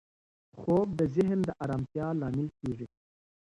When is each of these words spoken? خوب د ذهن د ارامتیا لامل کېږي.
خوب 0.59 0.87
د 0.99 1.01
ذهن 1.15 1.39
د 1.45 1.49
ارامتیا 1.63 2.07
لامل 2.19 2.47
کېږي. 2.59 2.87